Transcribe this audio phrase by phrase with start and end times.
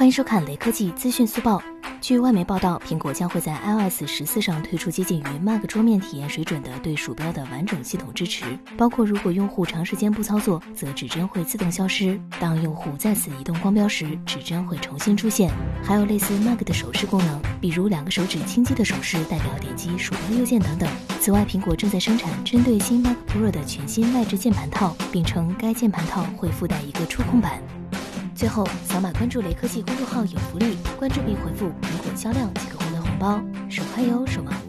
[0.00, 1.62] 欢迎收看雷科技资讯速报。
[2.00, 15.52] 据外媒报道，苹果将会在 iOS 十四上推出接近于 Mac 桌面体验水准的对鼠标的完整系统支持，包括如果用户长时间不操作，则指针会自动消失；当用户再次移动光标时，指针会重新出现。
[15.84, 20.88] 还有类似 Mac 的手势功能，比如两个手指轻击的手势代表点击鼠标右键等等。
[21.20, 27.62] 此外，苹果正在生产针对新 Mac Pro 的全新外置键盘套，并称该键盘套会附带一个触控板。
[28.40, 34.59] 最后，扫码关注雷科技公众号有福利，关注并回复“苹果销量”即可获得红包，手快有，手慢。